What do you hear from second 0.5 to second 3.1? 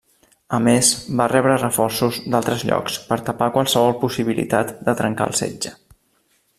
A més, va rebre reforços d'altres llocs